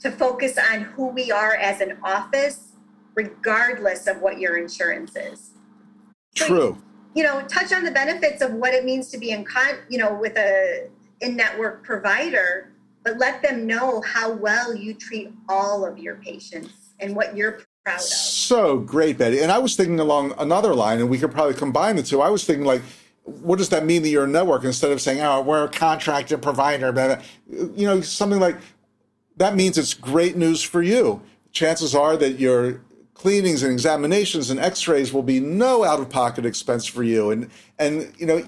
[0.00, 2.72] to focus on who we are as an office,
[3.14, 5.50] regardless of what your insurance is
[6.36, 6.78] True.
[7.14, 9.98] you know touch on the benefits of what it means to be in con you
[9.98, 10.88] know with a
[11.20, 17.14] in-network provider but let them know how well you treat all of your patients and
[17.16, 19.40] what you're proud of So great, Betty.
[19.40, 22.20] And I was thinking along another line, and we could probably combine the two.
[22.20, 22.82] I was thinking like,
[23.42, 26.42] what does that mean that you're a network instead of saying, oh, we're a contracted
[26.42, 26.92] provider?
[26.92, 28.56] Blah, You know, something like
[29.36, 31.22] that means it's great news for you.
[31.52, 32.80] Chances are that your
[33.14, 37.30] cleanings and examinations and x-rays will be no out-of-pocket expense for you.
[37.30, 38.44] And, and you know,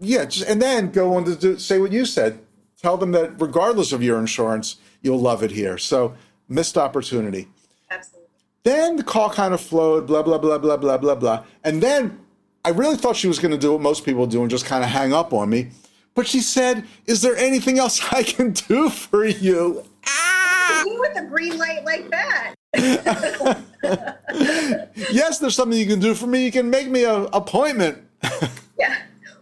[0.00, 2.38] yeah, just, and then go on to do, say what you said.
[2.80, 5.76] Tell them that regardless of your insurance, you'll love it here.
[5.78, 6.14] So
[6.48, 7.48] missed opportunity.
[7.90, 8.28] Absolutely.
[8.62, 11.44] Then the call kind of flowed, blah, blah, blah, blah, blah, blah, blah.
[11.62, 12.18] And then
[12.64, 14.82] I really thought she was going to do what most people do and just kind
[14.82, 15.68] of hang up on me.
[16.14, 19.84] But she said, Is there anything else I can do for you?
[20.06, 20.82] Ah!
[20.86, 22.54] You with a green light like that.
[25.12, 26.44] yes, there's something you can do for me.
[26.44, 28.02] You can make me an appointment.
[28.78, 28.96] yeah.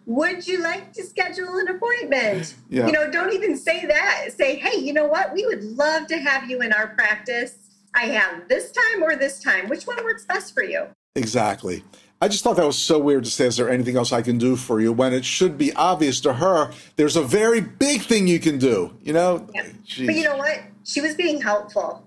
[0.07, 2.55] Would you like to schedule an appointment?
[2.69, 2.87] Yeah.
[2.87, 4.29] You know, don't even say that.
[4.37, 5.33] Say, hey, you know what?
[5.33, 7.57] We would love to have you in our practice.
[7.95, 9.69] I have this time or this time.
[9.69, 10.89] Which one works best for you?
[11.15, 11.85] Exactly.
[12.23, 14.39] I just thought that was so weird to say, is there anything else I can
[14.39, 14.93] do for you?
[14.93, 18.97] When it should be obvious to her, there's a very big thing you can do,
[19.03, 19.45] you know?
[19.53, 19.67] Yeah.
[20.07, 20.61] But you know what?
[20.85, 22.07] She was being helpful.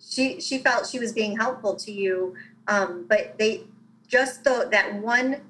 [0.00, 2.34] She she felt she was being helpful to you.
[2.66, 3.64] Um, but they
[4.08, 5.42] just though that one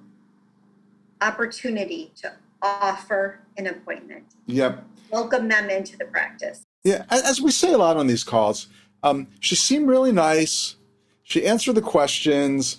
[1.21, 4.25] opportunity to offer an appointment.
[4.47, 4.85] Yep.
[5.11, 6.65] Welcome them into the practice.
[6.83, 8.67] Yeah, as we say a lot on these calls,
[9.05, 10.75] um, she seemed really nice.
[11.23, 12.79] She answered the questions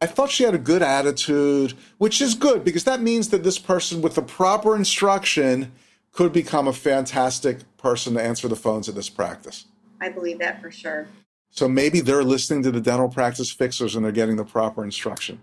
[0.00, 3.58] I thought she had a good attitude, which is good because that means that this
[3.58, 5.72] person with the proper instruction
[6.12, 9.66] could become a fantastic person to answer the phones at this practice.
[10.00, 11.06] I believe that for sure.
[11.50, 15.40] So maybe they're listening to the dental practice fixers and they're getting the proper instruction.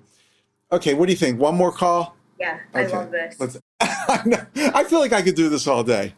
[0.72, 1.40] Okay, what do you think?
[1.40, 2.16] One more call?
[2.40, 3.40] Yeah, I love this.
[3.40, 6.14] Let's, I feel like I could do this all day.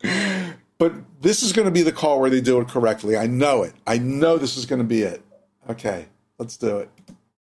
[0.78, 3.16] but this is going to be the call where they do it correctly.
[3.16, 3.74] I know it.
[3.86, 5.22] I know this is going to be it.
[5.68, 6.06] Okay,
[6.38, 6.90] let's do it.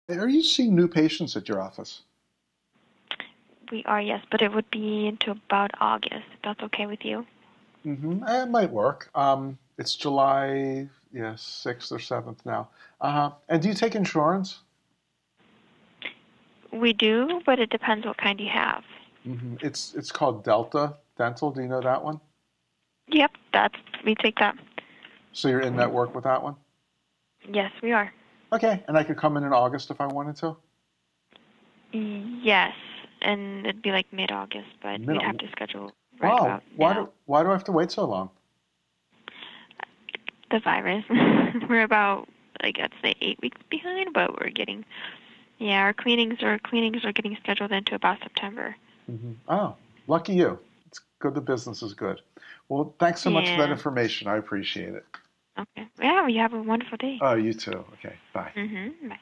[0.09, 2.01] Are you seeing new patients at your office?
[3.71, 6.25] We are, yes, but it would be into about August.
[6.33, 7.25] If that's okay with you.
[7.85, 8.23] Mm-hmm.
[8.27, 9.09] It might work.
[9.15, 12.69] Um, it's July, yes, sixth or seventh now.
[13.01, 13.31] Uh-huh.
[13.49, 14.59] And do you take insurance?
[16.71, 18.83] We do, but it depends what kind you have.
[19.27, 19.55] Mm-hmm.
[19.61, 21.51] It's it's called Delta Dental.
[21.51, 22.19] Do you know that one?
[23.07, 24.55] Yep, that's we take that.
[25.31, 26.55] So you're in network with that one?
[27.49, 28.11] Yes, we are.
[28.53, 30.55] Okay, and I could come in in August if I wanted to.
[31.91, 32.75] Yes,
[33.21, 35.91] and it'd be like mid-August, but mid- we'd have to schedule.
[36.19, 37.05] Right wow, why now.
[37.05, 38.29] do why do I have to wait so long?
[40.51, 41.03] The virus.
[41.69, 42.29] we're about
[42.61, 44.85] like I'd say eight weeks behind, but we're getting.
[45.57, 48.75] Yeah, our cleanings are cleanings are getting scheduled into about September.
[49.11, 49.31] Mm-hmm.
[49.47, 49.75] Oh,
[50.07, 50.59] lucky you!
[50.85, 51.33] It's good.
[51.33, 52.21] The business is good.
[52.69, 54.27] Well, thanks so much for that information.
[54.27, 55.05] I appreciate it.
[55.59, 55.87] Okay.
[56.01, 57.19] Yeah, you have a wonderful day.
[57.21, 57.85] Oh, you too.
[57.93, 58.15] Okay.
[58.33, 58.51] Bye.
[58.55, 59.09] Mm-hmm.
[59.09, 59.19] Bye.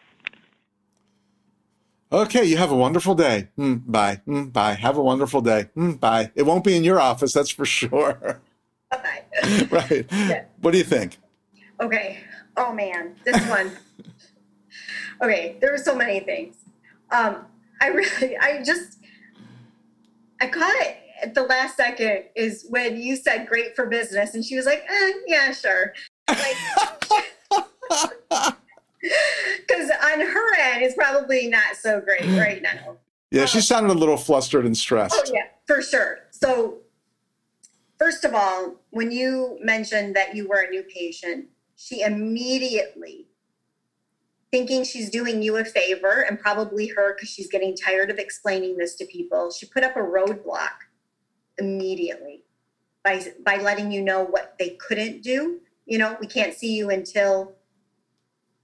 [2.13, 3.48] Okay, you have a wonderful day.
[3.58, 4.22] Mm, bye.
[4.28, 4.74] Mm, bye.
[4.74, 5.70] Have a wonderful day.
[5.78, 6.32] Mm, bye.
[6.36, 8.41] It won't be in your office, that's for sure.
[8.89, 9.24] Bye.
[9.72, 10.06] right.
[10.12, 10.46] Yeah.
[10.60, 11.17] What do you think?
[11.80, 12.20] Okay.
[12.58, 13.72] Oh man, this one.
[15.22, 16.58] okay, there were so many things.
[17.12, 17.46] Um,
[17.82, 19.00] I really, I just,
[20.41, 24.44] I caught it at the last second is when you said great for business, and
[24.44, 25.94] she was like, eh, yeah, sure.
[26.38, 26.56] Like,
[29.67, 32.98] because on her end, it's probably not so great right now.
[33.32, 35.15] Yeah, she um, sounded a little flustered and stressed.
[35.17, 36.20] Oh, yeah, for sure.
[36.32, 36.80] So,
[37.98, 43.28] first of all, when you mentioned that you were a new patient, she immediately,
[44.52, 48.78] thinking she's doing you a favor and probably her because she's getting tired of explaining
[48.78, 50.86] this to people, she put up a roadblock
[51.58, 52.44] immediately
[53.04, 55.60] by by letting you know what they couldn't do
[55.91, 57.51] you know, we can't see you until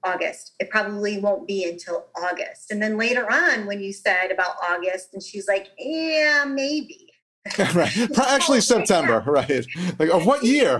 [0.01, 0.53] August.
[0.61, 2.71] It probably won't be until August.
[2.71, 7.11] And then later on, when you said about August, and she's like, yeah, maybe.
[7.73, 8.17] right.
[8.17, 9.65] Actually, September, right.
[9.99, 10.79] Like, of what year?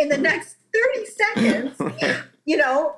[0.00, 2.22] In the next 30 seconds, right.
[2.46, 2.96] you know.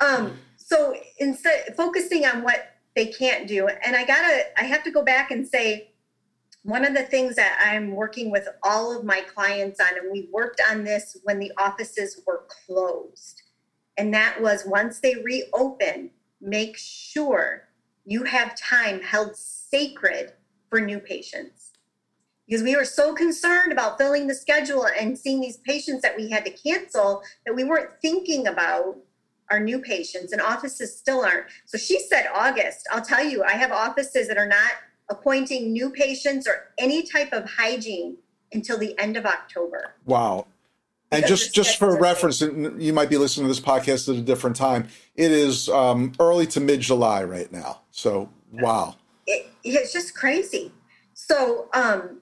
[0.00, 3.68] Um, so instead, focusing on what they can't do.
[3.68, 5.92] And I gotta, I have to go back and say,
[6.66, 10.28] one of the things that I'm working with all of my clients on, and we
[10.32, 13.42] worked on this when the offices were closed,
[13.96, 17.68] and that was once they reopen, make sure
[18.04, 20.32] you have time held sacred
[20.68, 21.70] for new patients.
[22.48, 26.30] Because we were so concerned about filling the schedule and seeing these patients that we
[26.30, 28.96] had to cancel that we weren't thinking about
[29.50, 31.46] our new patients, and offices still aren't.
[31.64, 32.88] So she said August.
[32.90, 34.72] I'll tell you, I have offices that are not
[35.08, 38.16] appointing new patients or any type of hygiene
[38.52, 39.94] until the end of October.
[40.04, 40.46] Wow.
[41.12, 44.20] And because just just for reference, you might be listening to this podcast at a
[44.20, 44.88] different time.
[45.14, 47.82] It is um, early to mid July right now.
[47.92, 48.96] So wow.
[49.26, 50.72] It, it's just crazy.
[51.14, 52.20] So um,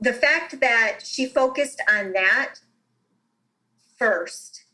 [0.00, 2.56] the fact that she focused on that
[3.96, 4.65] first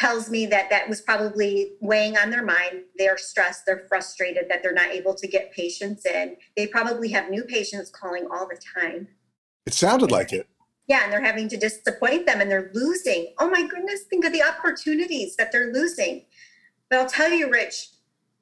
[0.00, 2.84] tells me that that was probably weighing on their mind.
[2.96, 6.36] They're stressed, they're frustrated that they're not able to get patients in.
[6.56, 9.08] They probably have new patients calling all the time.
[9.66, 10.48] It sounded like it.
[10.86, 13.34] Yeah, and they're having to disappoint them and they're losing.
[13.38, 16.24] Oh my goodness, think of the opportunities that they're losing.
[16.88, 17.90] But I'll tell you, Rich,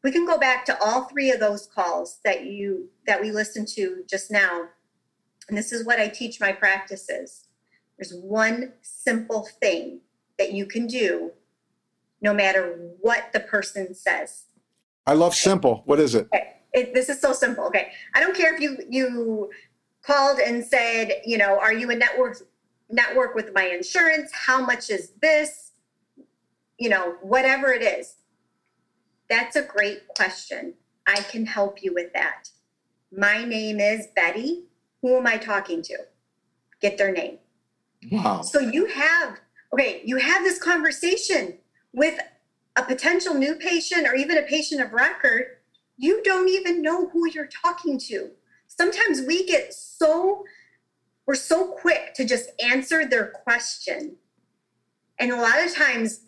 [0.05, 3.66] we can go back to all three of those calls that you that we listened
[3.75, 4.68] to just now.
[5.49, 7.47] And this is what I teach my practices.
[7.99, 10.03] There's one simple thing
[10.38, 11.33] that you can do
[12.20, 14.44] no matter what the person says.
[15.07, 15.83] I love simple.
[15.87, 16.28] What is it?
[16.35, 16.54] Okay.
[16.72, 17.64] it this is so simple.
[17.64, 17.92] Okay.
[18.14, 19.50] I don't care if you you
[20.02, 22.42] called and said, you know, are you a network
[22.90, 24.31] network with my insurance?
[24.33, 25.72] How much is this?
[26.78, 28.16] You know, whatever it is.
[29.28, 30.74] That's a great question.
[31.07, 32.50] I can help you with that.
[33.16, 34.64] My name is Betty.
[35.02, 35.98] Who am I talking to?
[36.81, 37.38] Get their name.
[38.11, 38.42] Wow.
[38.42, 39.40] So you have,
[39.72, 41.59] okay, you have this conversation
[41.98, 42.18] with
[42.76, 45.58] a potential new patient or even a patient of record.
[45.96, 48.30] You don't even know who you're talking to
[48.68, 50.44] sometimes we get so
[51.26, 54.16] we're so quick to just answer their question
[55.18, 56.20] and a lot of times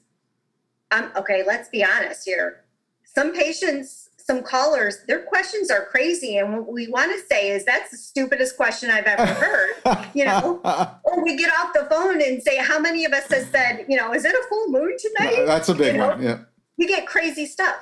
[0.91, 2.65] um, okay let's be honest here
[3.05, 7.65] some patients some callers their questions are crazy and what we want to say is
[7.65, 10.61] that's the stupidest question i've ever heard you know
[11.05, 13.97] or we get off the phone and say how many of us has said you
[13.97, 16.09] know is it a full moon tonight that's a big you know?
[16.09, 16.39] one yeah
[16.77, 17.77] We get crazy stuff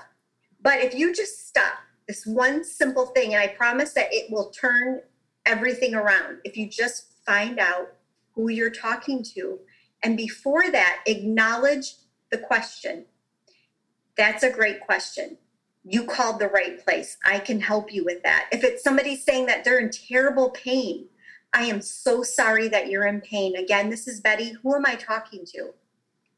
[0.61, 1.75] but if you just stop
[2.09, 5.03] this one simple thing, and I promise that it will turn
[5.45, 6.39] everything around.
[6.43, 7.93] If you just find out
[8.35, 9.59] who you're talking to,
[10.03, 11.95] and before that, acknowledge
[12.31, 13.05] the question.
[14.17, 15.37] That's a great question.
[15.89, 17.17] You called the right place.
[17.25, 18.49] I can help you with that.
[18.53, 21.07] If it's somebody saying that they're in terrible pain,
[21.55, 23.57] I am so sorry that you're in pain.
[23.57, 24.53] Again, this is Betty.
[24.63, 25.73] Who am I talking to?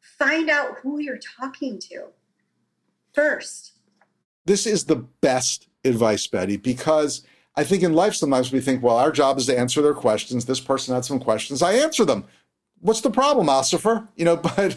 [0.00, 2.06] Find out who you're talking to
[3.12, 3.72] first
[4.50, 7.22] this is the best advice, Betty, because
[7.54, 10.44] I think in life sometimes we think, well, our job is to answer their questions.
[10.44, 11.62] This person had some questions.
[11.62, 12.24] I answer them.
[12.80, 14.08] What's the problem, Ossifer?
[14.16, 14.76] You know, but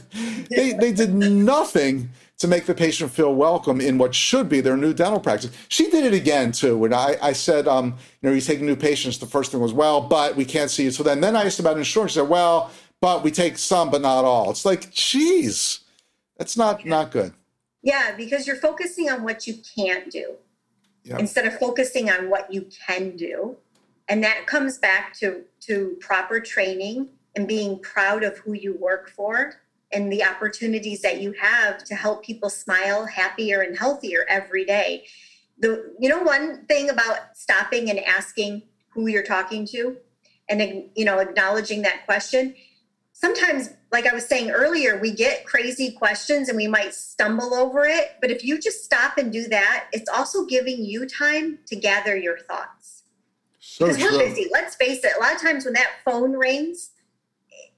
[0.50, 2.10] they, they did nothing
[2.40, 5.52] to make the patient feel welcome in what should be their new dental practice.
[5.70, 6.78] She did it again too.
[6.78, 9.74] When I, I said, um, you know, you taking new patients, the first thing was,
[9.74, 10.92] well, but we can't see you.
[10.92, 12.14] So then, then I asked about insurance.
[12.14, 14.50] She said, well, but we take some, but not all.
[14.50, 15.82] It's like, geez,
[16.38, 17.34] that's not not good.
[17.82, 20.36] Yeah, because you're focusing on what you can't do
[21.06, 23.58] instead of focusing on what you can do.
[24.08, 29.10] And that comes back to, to proper training and being proud of who you work
[29.10, 29.56] for
[29.94, 35.06] and the opportunities that you have to help people smile happier and healthier every day.
[35.60, 39.98] The you know one thing about stopping and asking who you're talking to
[40.50, 42.54] and you know acknowledging that question
[43.14, 47.86] sometimes like i was saying earlier we get crazy questions and we might stumble over
[47.86, 51.76] it but if you just stop and do that it's also giving you time to
[51.76, 53.04] gather your thoughts.
[53.80, 54.50] Because so we're busy.
[54.52, 56.92] Let's face it a lot of times when that phone rings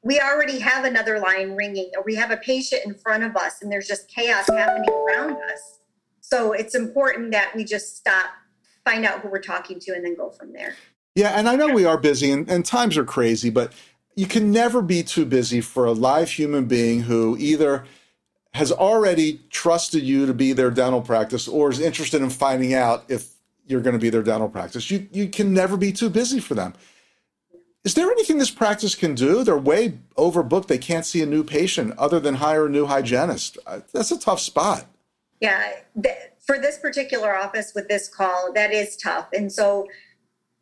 [0.05, 3.61] we already have another line ringing or we have a patient in front of us
[3.61, 5.79] and there's just chaos happening around us
[6.21, 8.27] so it's important that we just stop
[8.85, 10.75] find out who we're talking to and then go from there
[11.15, 13.73] yeah and i know we are busy and, and times are crazy but
[14.15, 17.83] you can never be too busy for a live human being who either
[18.53, 23.03] has already trusted you to be their dental practice or is interested in finding out
[23.09, 23.33] if
[23.67, 24.89] you're going to be their dental practice.
[24.89, 26.73] You you can never be too busy for them.
[27.85, 29.43] Is there anything this practice can do?
[29.43, 30.67] They're way overbooked.
[30.67, 33.59] They can't see a new patient other than hire a new hygienist.
[33.65, 34.87] Uh, that's a tough spot.
[35.39, 35.71] Yeah,
[36.45, 39.27] for this particular office with this call, that is tough.
[39.33, 39.87] And so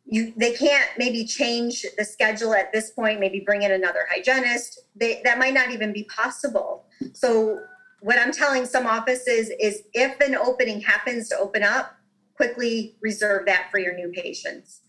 [0.04, 4.80] you they can't maybe change the schedule at this point maybe bring in another hygienist
[4.94, 6.84] they, that might not even be possible
[7.14, 7.60] so
[8.00, 11.96] what i'm telling some offices is if an opening happens to open up
[12.36, 14.80] quickly reserve that for your new patients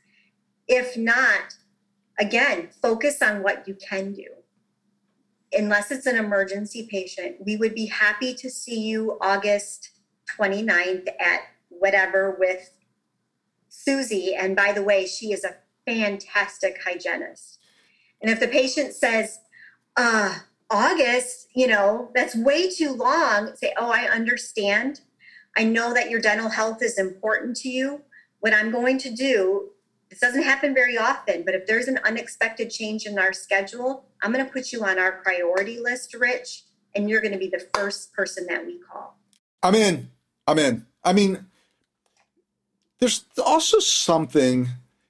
[0.68, 1.56] if not
[2.20, 4.28] again focus on what you can do
[5.54, 9.92] unless it's an emergency patient we would be happy to see you august
[10.40, 12.72] 29th at whatever with
[13.76, 14.34] Susie.
[14.36, 17.60] And by the way, she is a fantastic hygienist.
[18.22, 19.40] And if the patient says,
[19.98, 25.02] uh, August, you know, that's way too long, say, Oh, I understand.
[25.56, 28.02] I know that your dental health is important to you.
[28.40, 29.70] What I'm going to do,
[30.16, 34.32] this doesn't happen very often, but if there's an unexpected change in our schedule, I'm
[34.32, 36.64] going to put you on our priority list, Rich,
[36.96, 39.20] and you're going to be the first person that we call.
[39.62, 40.10] I'm in.
[40.48, 40.86] I'm in.
[41.04, 41.48] I mean,
[43.00, 44.70] there's also something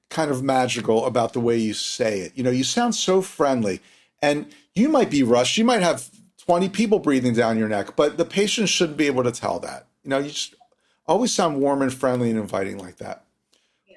[0.10, 2.32] kind of magical about the way you say it.
[2.36, 3.82] You know, you sound so friendly,
[4.24, 5.56] and you might be rushed.
[5.56, 9.24] You might have 20 people breathing down your neck, but the patient shouldn't be able
[9.24, 9.86] to tell that.
[10.04, 10.56] You know, you just
[11.06, 13.25] always sound warm and friendly and inviting like that.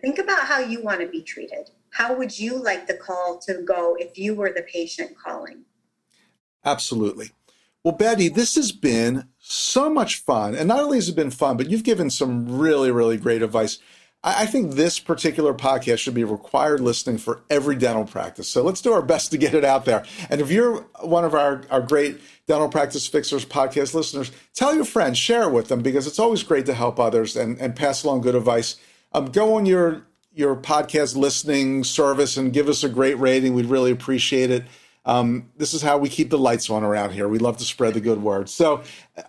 [0.00, 1.70] Think about how you want to be treated.
[1.90, 5.64] How would you like the call to go if you were the patient calling?
[6.64, 7.30] Absolutely.
[7.84, 10.54] Well, Betty, this has been so much fun.
[10.54, 13.78] And not only has it been fun, but you've given some really, really great advice.
[14.22, 18.48] I think this particular podcast should be required listening for every dental practice.
[18.48, 20.04] So let's do our best to get it out there.
[20.28, 24.84] And if you're one of our, our great Dental Practice Fixers podcast listeners, tell your
[24.84, 28.02] friends, share it with them because it's always great to help others and, and pass
[28.02, 28.76] along good advice.
[29.12, 33.54] Um, go on your your podcast listening service and give us a great rating.
[33.54, 34.64] We'd really appreciate it.
[35.04, 37.28] Um, this is how we keep the lights on around here.
[37.28, 38.50] We love to spread the good word.
[38.50, 38.82] So,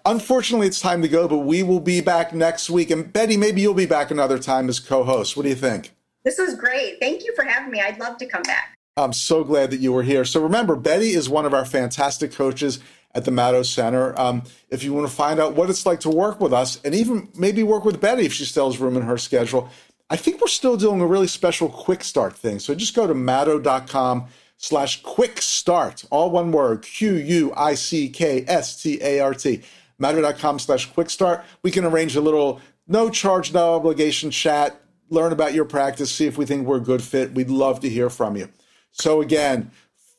[0.06, 2.92] unfortunately, it's time to go, but we will be back next week.
[2.92, 5.38] And Betty, maybe you'll be back another time as co host.
[5.38, 5.94] What do you think?
[6.26, 7.00] This was great.
[7.00, 7.80] Thank you for having me.
[7.80, 8.76] I'd love to come back.
[8.98, 10.26] I'm so glad that you were here.
[10.26, 12.80] So, remember, Betty is one of our fantastic coaches
[13.16, 14.20] at the Madow Center.
[14.20, 16.93] Um, if you want to find out what it's like to work with us and
[16.93, 19.70] even maybe work with Betty if she still has room in her schedule,
[20.10, 22.60] I think we're still doing a really special quick start thing.
[22.60, 28.10] So just go to madow.com slash quick start, all one word, Q U I C
[28.10, 29.62] K S T A R T,
[29.99, 31.43] madow.com slash quick start.
[31.64, 36.26] We can arrange a little no charge, no obligation chat, learn about your practice, see
[36.26, 37.34] if we think we're a good fit.
[37.34, 38.49] We'd love to hear from you.
[38.91, 39.72] So, again,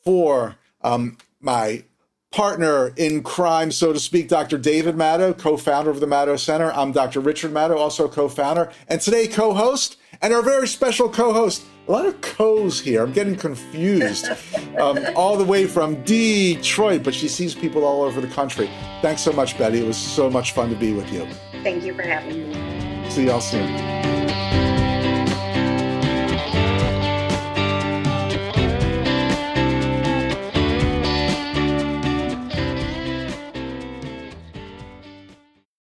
[0.03, 1.83] for um, my
[2.31, 4.57] partner in crime, so to speak, Dr.
[4.57, 6.71] David Madow, co founder of the Madow Center.
[6.71, 7.19] I'm Dr.
[7.19, 11.65] Richard Madow, also co founder, and today co host, and our very special co host.
[11.87, 13.03] A lot of co's here.
[13.03, 14.27] I'm getting confused.
[14.79, 18.69] Um, all the way from Detroit, but she sees people all over the country.
[19.01, 19.79] Thanks so much, Betty.
[19.79, 21.27] It was so much fun to be with you.
[21.61, 23.09] Thank you for having me.
[23.11, 24.20] See y'all soon.